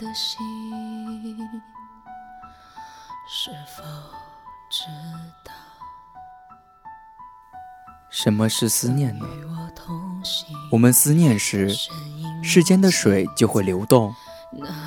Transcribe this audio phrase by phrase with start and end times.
[0.00, 0.40] 的心，
[3.28, 3.82] 是否
[4.70, 4.86] 知
[5.44, 5.52] 道？
[8.08, 9.26] 什么是思念呢？
[10.70, 11.70] 我们思念时，
[12.42, 14.14] 世间的水就会流动，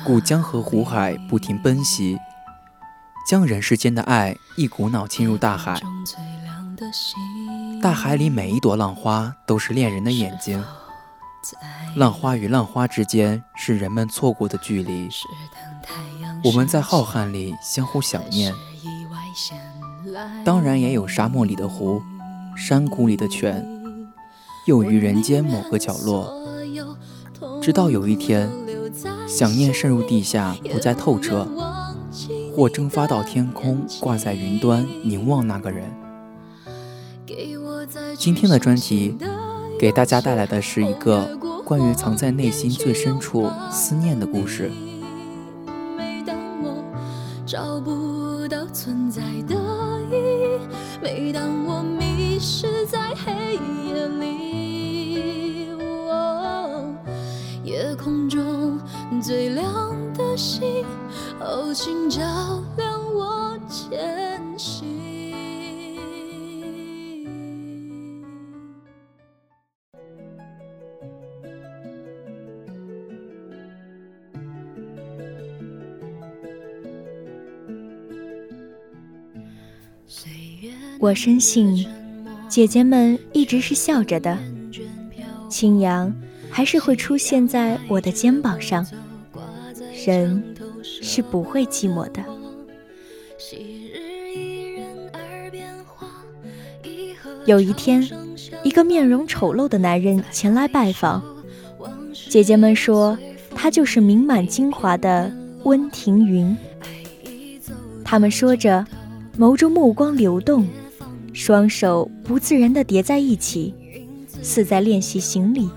[0.04, 2.18] 故江河湖海不停奔袭，
[3.24, 5.80] 将人世间的爱一股脑倾入大海。
[7.80, 10.64] 大海里每一朵浪花都是恋人的眼睛。
[11.96, 15.08] 浪花与浪花之间是人们错过的距离，
[16.44, 18.54] 我们在浩瀚里相互想念。
[20.44, 22.00] 当然也有沙漠里的湖，
[22.56, 23.66] 山谷里的泉，
[24.66, 26.32] 又于人间某个角落。
[27.60, 28.50] 直到有一天，
[29.26, 31.46] 想念渗入地下，不再透彻，
[32.54, 35.90] 或蒸发到天空，挂在云端，凝望那个人。
[38.16, 39.16] 今天的专题。
[39.84, 41.28] 给大家带来的是一个
[41.62, 44.70] 关于藏在内心最深处思念的故事。
[45.94, 46.82] 每当我
[47.44, 49.54] 找不到存在的
[50.10, 50.58] 意义，
[51.02, 55.68] 每当我迷失在黑夜里，
[57.62, 58.80] 夜空中
[59.20, 60.82] 最亮的星，
[61.40, 62.22] 哦，请照
[62.78, 64.33] 亮我前
[80.98, 81.86] 我深信，
[82.48, 84.38] 姐姐们一直是笑着的，
[85.48, 86.14] 青阳
[86.50, 88.86] 还是会出现在我的肩膀上。
[90.06, 92.22] 人是不会寂寞的。
[97.46, 98.06] 有一天，
[98.62, 101.22] 一个面容丑陋的男人前来拜访，
[102.28, 103.18] 姐姐们说
[103.54, 105.32] 他就是名满京华的
[105.64, 106.54] 温庭筠。
[108.04, 108.86] 他们说着，
[109.38, 110.66] 眸中目光流动。
[111.32, 113.74] 双手不自然地叠在一起，
[114.40, 115.68] 似在练习行礼。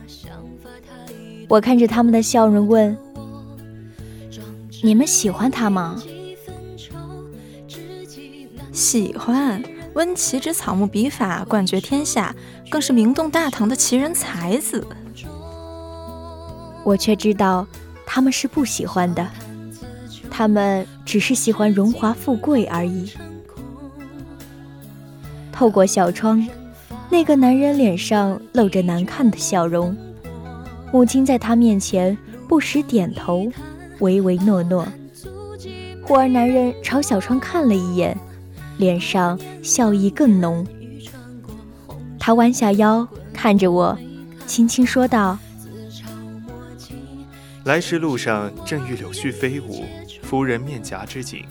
[1.47, 2.95] 我看着他们的笑容，问
[4.83, 5.99] ：“你们喜欢他吗
[8.71, 9.63] ？”“喜欢。”
[9.95, 12.35] 温琪之草木笔法冠绝天下，
[12.69, 14.85] 更是名动大唐的奇人才子。
[16.83, 17.65] 我却知道，
[18.05, 19.27] 他们是不喜欢的，
[20.29, 23.09] 他们只是喜欢荣华富贵而已。
[25.57, 26.47] 透过小窗，
[27.09, 29.97] 那个男人脸上露着难看的笑容。
[30.93, 32.15] 母亲在他面前
[32.47, 33.51] 不时点头，
[33.99, 34.87] 唯唯诺诺。
[36.03, 38.15] 忽而，男人朝小窗看了一眼，
[38.77, 40.63] 脸上笑意更浓。
[42.19, 43.97] 他弯下腰看着我，
[44.45, 45.39] 轻轻说道
[47.65, 49.83] ：“来时路上正遇柳絮飞舞，
[50.21, 51.43] 夫人面颊之景，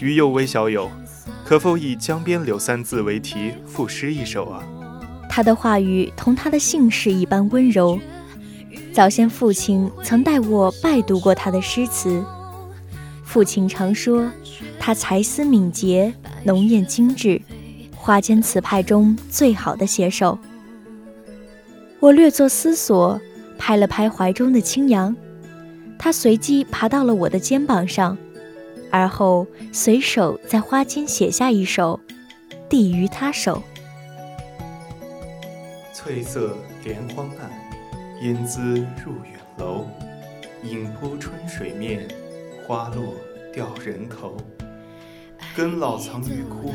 [0.00, 0.88] 余幼薇小友。”
[1.44, 4.62] 可否以“江边柳”三字为题赋诗一首啊？
[5.28, 7.98] 他的话语同他的姓氏一般温柔。
[8.92, 12.24] 早先父亲曾带我拜读过他的诗词。
[13.24, 14.30] 父亲常说
[14.78, 16.14] 他才思敏捷，
[16.44, 17.40] 浓艳精致，
[17.94, 20.38] 花间词派中最好的写手。
[22.00, 23.20] 我略作思索，
[23.58, 25.14] 拍了拍怀中的青扬，
[25.98, 28.16] 他随即爬到了我的肩膀上，
[28.90, 32.00] 而后随手在花间写下一首，
[32.68, 33.62] 递于他手。
[35.92, 37.50] 翠色莲荒岸，
[38.22, 38.60] 烟姿
[39.04, 39.86] 入远楼。
[40.62, 42.08] 影铺春水面，
[42.66, 43.14] 花落
[43.52, 44.36] 掉人头。
[45.54, 46.72] 根老藏于枯，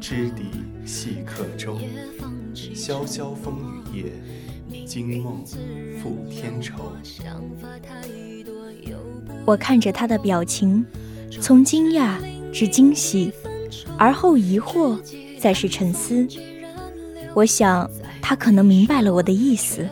[0.00, 0.44] 枝底
[0.84, 1.78] 细客舟。
[2.54, 4.00] 潇潇风雨
[4.70, 5.44] 夜，惊梦
[6.00, 6.92] 复添愁。
[9.44, 10.84] 我看着他的表情，
[11.30, 12.16] 从惊讶
[12.52, 13.32] 至惊喜，
[13.98, 14.98] 而后疑惑，
[15.38, 16.26] 再是沉思。
[17.34, 17.88] 我想，
[18.22, 19.86] 他可能明白了我的意思。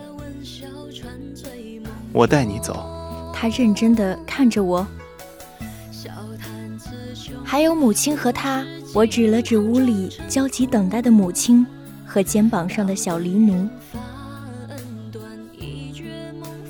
[2.13, 2.91] 我带你走。
[3.33, 4.87] 他认真地看着我。
[7.45, 8.65] 还有母亲和他，
[8.95, 11.67] 我指了指屋里焦急等待的母亲
[12.07, 13.69] 和肩膀上的小狸奴。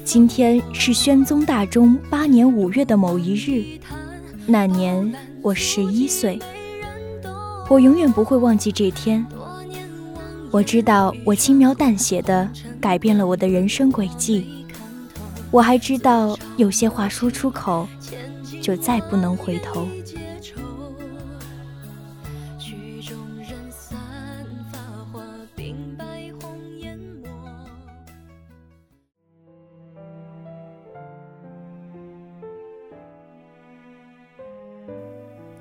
[0.05, 3.79] 今天是宣宗大中八年五月的某一日，
[4.47, 5.13] 那年
[5.43, 6.39] 我十一岁。
[7.69, 9.25] 我永远不会忘记这天。
[10.51, 12.49] 我知道我轻描淡写的
[12.81, 14.67] 改变了我的人生轨迹。
[15.51, 17.89] 我还知道有些话说出口，
[18.61, 19.87] 就再不能回头。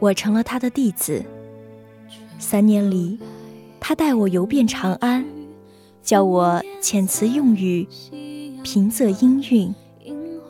[0.04, 1.24] 我成了他的弟子。
[2.38, 3.18] 三年里，
[3.80, 5.26] 他带我游遍长安，
[6.02, 7.88] 教我遣词用语，
[8.64, 9.74] 平仄音韵，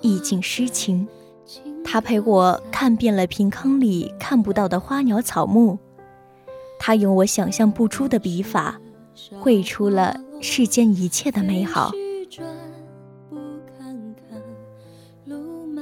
[0.02, 1.08] 意境诗情。
[1.86, 5.78] 他陪我看遍了平坑里看不到的花鸟草木，
[6.80, 8.82] 他用我想象不出的笔法，
[9.40, 11.92] 绘出了世间一切的美好。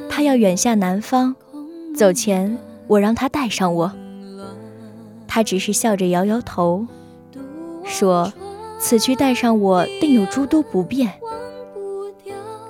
[0.09, 1.33] 他要远下南方，
[1.95, 2.57] 走前。
[2.91, 3.89] 我让他带上我，
[5.25, 6.85] 他只是笑着摇摇头，
[7.85, 8.33] 说
[8.79, 11.09] ：“此去带上我，定有诸多不便。”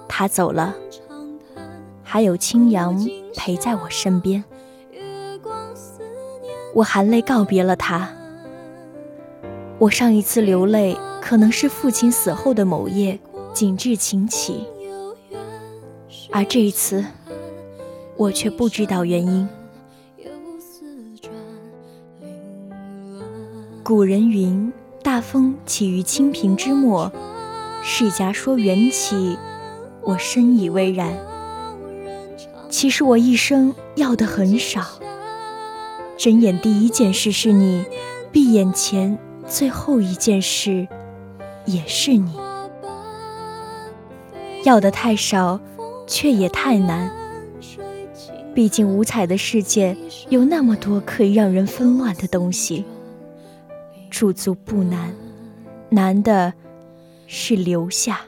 [0.07, 0.75] 他走了，
[2.03, 3.03] 还有青阳
[3.35, 4.43] 陪在我身边。
[6.75, 8.07] 我含泪告别了他。
[9.79, 13.19] 我上一次流泪，可能是父亲死后的某夜，
[13.55, 14.67] 景致晴起，
[16.31, 17.03] 而这一次，
[18.17, 19.49] 我却不知道原因。
[23.91, 24.71] 古人云
[25.03, 27.11] ：“大风起于清平之末。”
[27.83, 29.37] 世家说缘起，
[30.01, 31.13] 我深以为然。
[32.69, 34.81] 其实我一生要的很少，
[36.17, 37.83] 睁眼第一件事是你，
[38.31, 40.87] 闭眼前最后一件事
[41.65, 42.31] 也是你。
[44.63, 45.59] 要的太少，
[46.07, 47.11] 却也太难。
[48.55, 49.97] 毕竟五彩的世界
[50.29, 52.85] 有那么多可以让人纷乱的东西。
[54.21, 55.15] 驻足不难，
[55.89, 56.53] 难的
[57.25, 58.21] 是留下。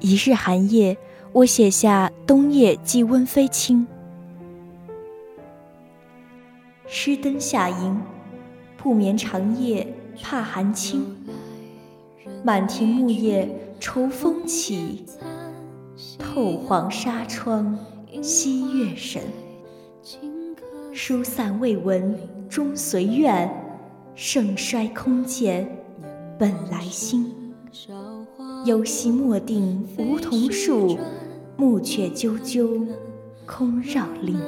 [0.00, 0.96] 一日寒夜，
[1.30, 3.86] 我写下“冬夜寄温飞卿”。
[6.88, 8.00] 湿灯下营，
[8.78, 11.04] 不眠长夜怕寒侵。
[12.42, 13.46] 满庭木叶
[13.78, 15.04] 愁风起，
[16.18, 17.78] 透黄纱窗
[18.22, 19.20] 惜月神。
[20.96, 22.16] 疏散未闻
[22.48, 23.50] 终随愿，
[24.14, 25.68] 盛衰空见
[26.38, 27.34] 本来心。
[28.64, 30.96] 游戏莫定梧桐树，
[31.56, 32.86] 暮雀啾啾
[33.44, 34.38] 空绕林。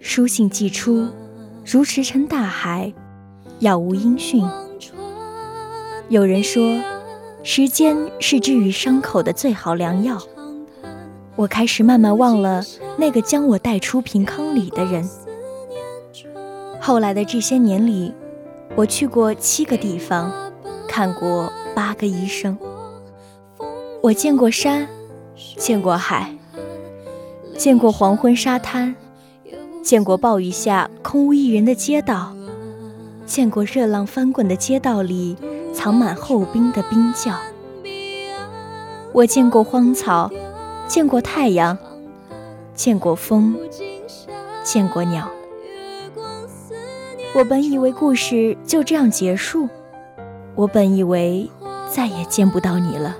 [0.00, 1.06] 书信寄出，
[1.66, 2.94] 如石沉大海，
[3.60, 4.42] 杳无音讯。
[6.08, 6.80] 有人说，
[7.42, 10.18] 时间是治愈伤口的最好良药。
[11.34, 12.62] 我开始慢慢忘了
[12.98, 15.08] 那个将我带出平坑里的人。
[16.80, 18.12] 后来的这些年里，
[18.76, 20.32] 我去过七个地方，
[20.86, 22.58] 看过八个医生。
[24.02, 24.86] 我见过山，
[25.56, 26.36] 见过海，
[27.56, 28.94] 见过黄昏沙滩，
[29.82, 32.34] 见过暴雨下空无一人的街道，
[33.24, 35.36] 见过热浪翻滚的街道里
[35.72, 37.32] 藏满厚冰的冰窖。
[39.12, 40.30] 我见过荒草。
[40.92, 41.78] 见过太阳，
[42.74, 43.56] 见过风，
[44.62, 45.26] 见过鸟。
[47.34, 49.70] 我本以为故事就这样结束，
[50.54, 51.50] 我本以为
[51.88, 53.16] 再也见不到你了。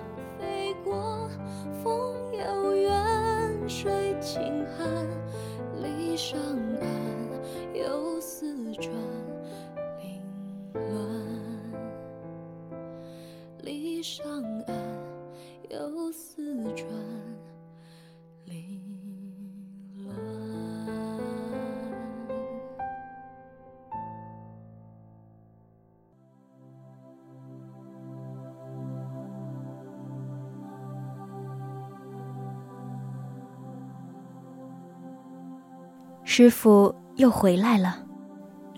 [36.35, 37.95] 师傅又回来了。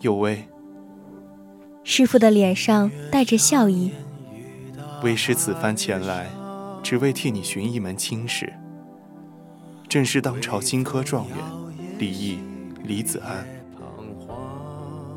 [0.01, 0.49] 有为，
[1.85, 3.93] 师傅的脸上带着笑意。
[5.05, 6.29] 为师此番前来，
[6.83, 8.53] 只为替你寻一门亲事。
[9.89, 11.37] 正是当朝新科状元
[11.97, 12.41] 李毅
[12.83, 13.47] 李子安。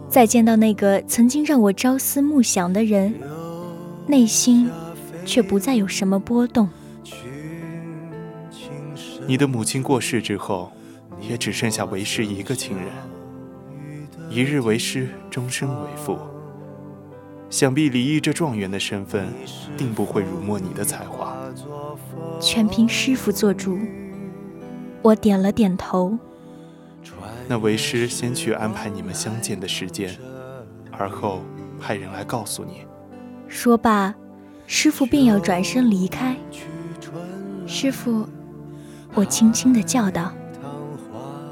[0.08, 3.15] 再见到那个曾经让我朝思暮想的人，
[4.06, 4.70] 内心
[5.25, 6.70] 却不再有什么波动。
[9.25, 10.72] 你的母亲过世之后，
[11.19, 12.88] 也只剩下为师一个亲人。
[14.29, 16.17] 一日为师，终身为父。
[17.50, 19.27] 想必李毅这状元的身份，
[19.77, 21.38] 定不会辱没你的才华。
[22.41, 23.79] 全凭师傅做主。
[25.01, 26.17] 我点了点头。
[27.47, 30.13] 那为师先去安排你们相见的时间，
[30.91, 31.41] 而后
[31.79, 32.86] 派人来告诉你。
[33.47, 34.13] 说罢，
[34.65, 36.36] 师傅便要转身离开。
[37.65, 38.27] 师傅。
[39.13, 40.33] 我轻轻地叫道：“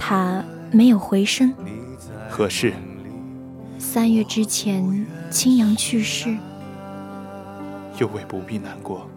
[0.07, 1.51] 他没有回声。
[2.29, 2.71] 何事？
[3.79, 6.38] 三月之前，青阳去世。
[7.97, 9.09] 幼伟不必难过。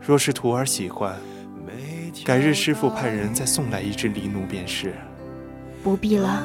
[0.00, 1.14] 若是徒儿喜欢，
[2.24, 4.94] 改日师傅派人再送来一只狸奴便是。
[5.80, 6.42] 不必了，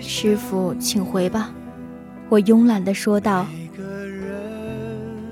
[0.00, 1.52] 师傅请回吧。”
[2.30, 3.44] 我慵懒地说道。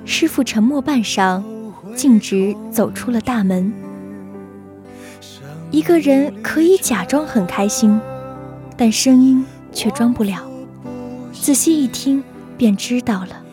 [0.04, 1.40] 师傅沉默半晌，
[1.94, 3.72] 径直走出了大门。
[5.70, 8.00] 一个人可以假装很开心，
[8.76, 10.42] 但声音却装不了。
[11.32, 12.22] 仔细一听，
[12.58, 13.44] 便知道了。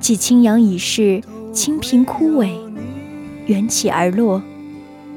[0.00, 2.50] 季青阳已逝，清贫枯萎，
[3.46, 4.42] 缘起而落，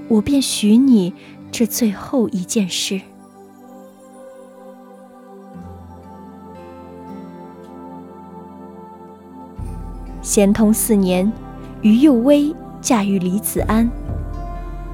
[0.09, 1.13] 我便许你
[1.49, 2.99] 这最后一件事。
[10.21, 11.31] 咸通四年，
[11.81, 13.89] 于幼薇嫁与李子安。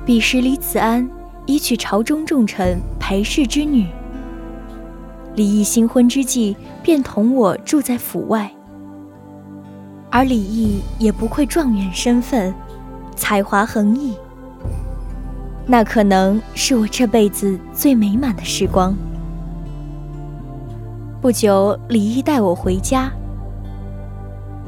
[0.10, 1.08] 彼时，李子安
[1.46, 3.86] 已娶朝中重臣裴氏之女。
[5.36, 8.52] 李毅新婚之际，便同我住在府外。
[10.10, 12.52] 而李毅也不愧状元身份，
[13.16, 14.16] 才华横溢。
[15.68, 18.96] 那可能是我这辈子最美满的时光。
[21.22, 23.12] 不久，李毅带我回家。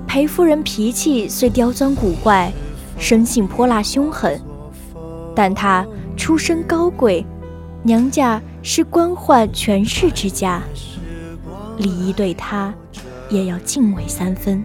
[0.05, 2.53] 裴夫人脾气虽刁钻古怪，
[3.00, 4.39] 生性泼辣凶狠。
[5.41, 5.83] 但她
[6.15, 7.25] 出身高贵，
[7.81, 10.62] 娘家是官宦权势之家，
[11.79, 12.71] 李毅对她
[13.27, 14.63] 也要敬畏三分。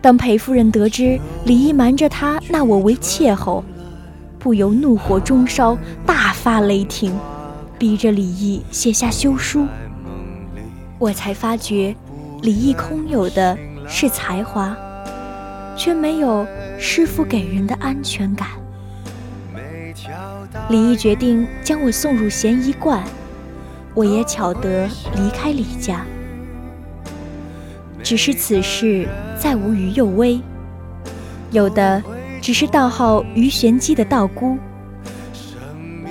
[0.00, 3.62] 当裴夫人得知李毅瞒着她纳我为妾后，
[4.40, 7.16] 不由怒火中烧，大发雷霆，
[7.78, 9.64] 逼着李毅写下休书。
[10.98, 11.94] 我才发觉，
[12.42, 14.76] 李毅空有的是才华。
[15.76, 16.46] 却没有
[16.78, 18.48] 师傅给人的安全感。
[20.68, 23.02] 李毅决定将我送入咸宜观，
[23.94, 24.86] 我也巧得
[25.16, 26.04] 离开李家。
[28.02, 29.06] 只是此事
[29.38, 30.40] 再无于幼薇，
[31.50, 32.02] 有的
[32.40, 34.56] 只是道号于玄机的道姑。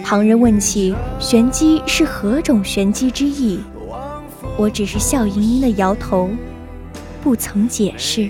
[0.04, 3.60] 旁人问起玄机是何种玄机之意，
[4.58, 6.30] 我只是笑盈盈的摇头，
[7.22, 8.30] 不曾解释。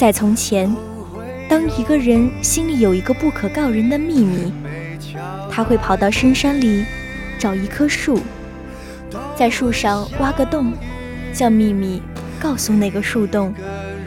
[0.00, 0.74] 在从前，
[1.46, 4.50] 当一个人心里有一个不可告人的秘密，
[5.50, 6.86] 他会跑到深山里
[7.38, 8.18] 找一棵树，
[9.36, 10.72] 在树上挖个洞，
[11.34, 12.00] 将秘密
[12.40, 13.52] 告诉那个树洞，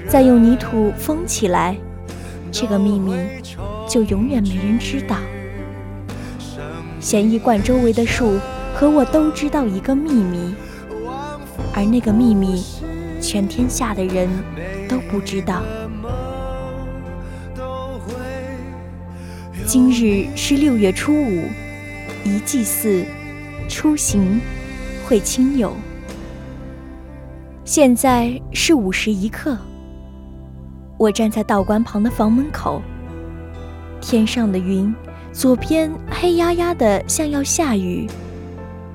[0.08, 1.78] 再用泥土封起来，
[2.52, 3.14] 这个秘密
[3.88, 5.18] 就永远没人知道。
[7.00, 8.40] 咸宜观周围的树
[8.74, 10.56] 和我都知道一个秘密，
[11.72, 12.64] 而那个秘密，
[13.22, 14.28] 全天下的人
[14.90, 15.62] 都不知道。
[19.74, 21.46] 今日是六月初五，
[22.24, 23.04] 一祭祀，
[23.68, 24.40] 出行，
[25.04, 25.74] 会亲友。
[27.66, 29.58] 现在是午时一刻，
[30.96, 32.84] 我站在道观旁的房门口。
[34.00, 34.94] 天上的云，
[35.32, 38.08] 左边黑压压的像要下雨，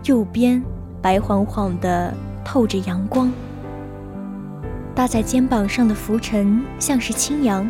[0.05, 0.63] 右边
[1.03, 3.33] 白晃晃的透着阳光。
[4.95, 7.69] 搭在肩膀上的拂尘像是青阳。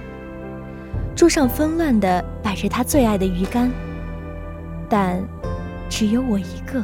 [1.18, 3.68] 桌上纷乱地摆着他最爱的鱼干，
[4.88, 5.20] 但
[5.90, 6.80] 只有我一个。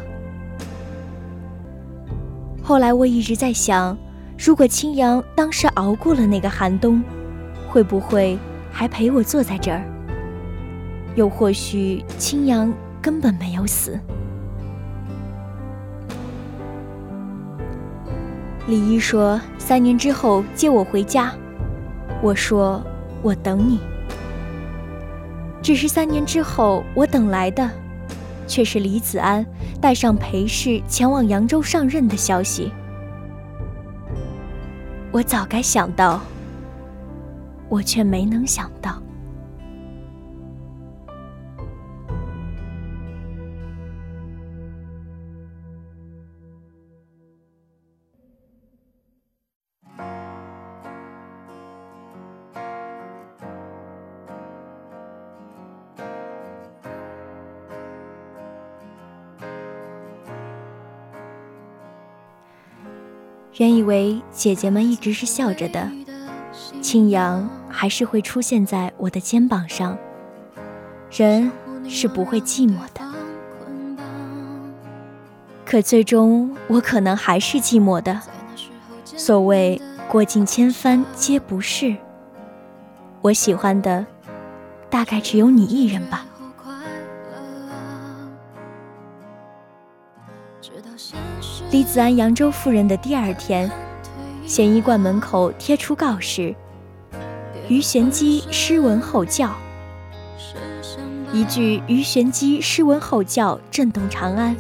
[2.61, 3.97] 后来我一直在想，
[4.37, 7.01] 如果青阳当时熬过了那个寒冬，
[7.69, 8.37] 会不会
[8.73, 9.85] 还陪我坐在这儿？
[11.15, 13.97] 又或许青阳根本没有死。
[18.67, 21.33] 李一说三年之后接我回家，
[22.21, 22.83] 我说
[23.23, 23.79] 我等你。
[25.65, 27.71] 只是三年之后，我等来的
[28.47, 29.45] 却是李子安
[29.81, 32.71] 带上裴氏前往扬州上任的消息。
[35.11, 36.21] 我早该想到，
[37.71, 39.03] 我却没能想到。
[63.57, 65.89] 原以为姐姐们一直是笑着的，
[66.83, 69.97] 庆阳还是会出现在我的肩膀上。
[71.13, 71.53] 人
[71.89, 73.01] 是不会寂寞的，
[75.65, 78.21] 可最终我可能还是寂寞的。
[79.05, 81.95] 所谓过尽千帆皆不是，
[83.23, 84.05] 我喜欢的
[84.91, 86.27] 大概只有你一人吧。
[91.75, 93.69] 李子安扬州夫人的第二天，
[94.47, 96.55] 咸衣观门口贴出告示
[97.67, 99.53] ：“于玄机诗文后教。”
[101.35, 104.55] 一句“于玄机诗文后教”震动长安。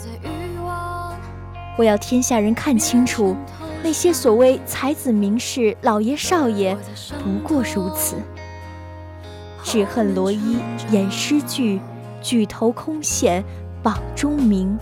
[1.78, 3.36] 我要天下人看清楚，
[3.84, 6.76] 那些所谓才子名士、老爷少爷，
[7.22, 8.16] 不过如此。
[9.62, 10.58] 只恨罗衣
[10.90, 11.78] 演诗句，
[12.20, 13.40] 举头空羡
[13.84, 14.76] 榜中名。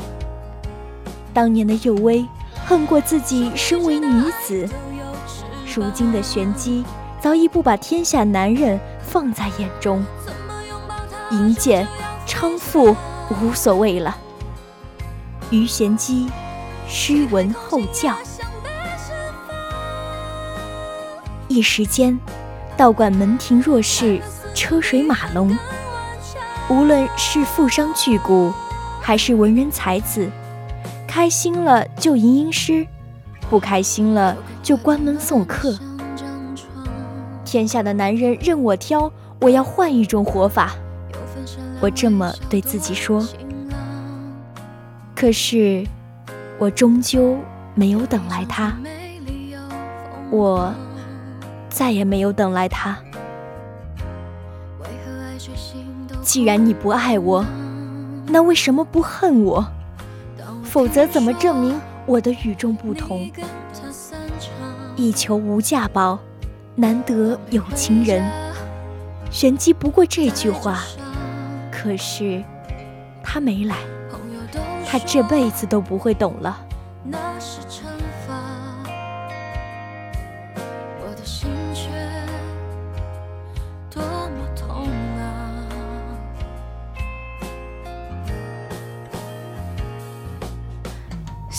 [1.34, 2.26] 当年的幼薇
[2.66, 4.68] 恨过自己身为女子，
[5.74, 6.84] 如今的玄机
[7.20, 10.04] 早已不把天下男人放在眼中，
[11.30, 11.86] 淫贱
[12.26, 12.94] 娼妇
[13.30, 14.16] 无所谓了。
[15.50, 16.28] 于玄机，
[16.88, 18.14] 诗文后教。
[21.48, 22.18] 一时间，
[22.76, 24.20] 道观门庭若市，
[24.54, 25.56] 车水马龙。
[26.68, 28.52] 无论是富商巨贾，
[29.00, 30.30] 还是文人才子。
[31.14, 32.86] 开心了就吟吟诗，
[33.50, 35.78] 不开心了就关门送客。
[37.44, 40.72] 天下的男人任我挑，我要换一种活法。
[41.82, 43.22] 我这么对自己说。
[45.14, 45.86] 可是，
[46.58, 47.36] 我终究
[47.74, 48.74] 没有等来他。
[50.30, 50.72] 我
[51.68, 52.96] 再也没有等来他。
[56.22, 57.44] 既然你不爱我，
[58.28, 59.62] 那为什么不恨我？
[60.72, 63.30] 否则怎么证明我的与众不同？
[64.96, 66.18] 一求无价宝，
[66.74, 68.24] 难得有情人。
[69.30, 70.80] 玄机不过这句话，
[71.70, 72.42] 可是
[73.22, 73.76] 他没来，
[74.86, 76.58] 他这辈子都不会懂了。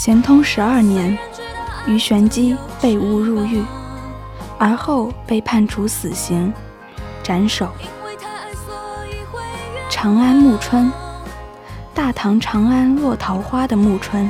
[0.04, 1.18] 咸通十二年，
[1.88, 3.64] 于玄机被诬入狱，
[4.60, 6.54] 而后被判处死刑，
[7.24, 7.70] 斩首。
[9.90, 10.92] 长安暮春，
[11.94, 14.30] 大唐长安落桃花的暮春，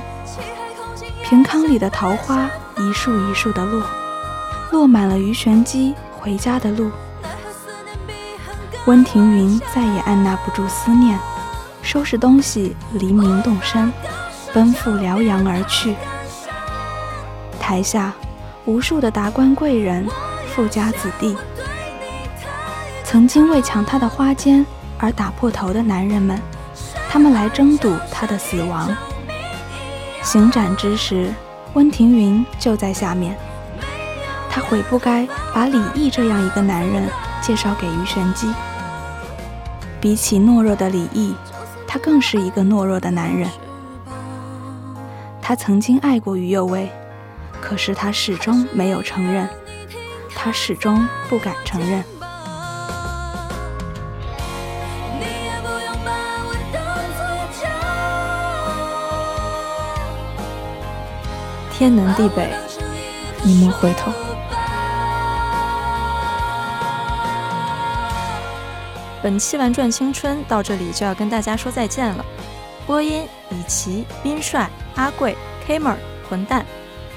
[1.24, 3.82] 平康里的桃花一树一树的落，
[4.72, 6.92] 落满了于玄机回家的路。
[8.86, 11.18] 温庭筠再也按捺不住思念，
[11.82, 13.92] 收拾东西，黎明动身。
[14.54, 15.96] 奔赴辽阳而去。
[17.60, 18.13] 台下
[18.66, 20.08] 无数的达官贵人、
[20.54, 21.36] 富家子弟，
[23.04, 24.63] 曾经为抢他的花笺
[24.98, 26.39] 而打破头的男人们，
[27.10, 28.96] 他们来争睹他的死亡。
[30.22, 31.34] 行斩之时，
[31.74, 33.36] 温庭筠就在下面。
[34.50, 37.10] 他悔不该把李毅这样一个男人
[37.42, 38.54] 介绍给于玄机。
[40.00, 41.36] 比起懦弱的李毅，
[41.88, 43.50] 他更是一个懦弱的男人。
[45.45, 46.89] 他曾经爱过于右卫，
[47.62, 49.45] 可是他始终没有承认，
[50.34, 52.01] 他始终不敢承认。
[61.73, 62.49] 天南地北，
[63.43, 64.13] 你莫回头。
[69.21, 72.23] 本期《玩转青春》到这里就要跟大家说再见了。
[72.88, 74.69] 播音：以奇、斌帅。
[74.95, 75.36] 阿贵、
[75.67, 75.95] Kmer、
[76.29, 76.65] 混蛋、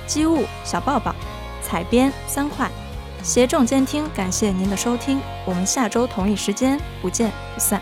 [0.06, 1.14] 机务、小抱抱、
[1.62, 2.70] 采编三块，
[3.22, 7.80] 协众监听，感谢您的收听，我们下周同一时间不见不散。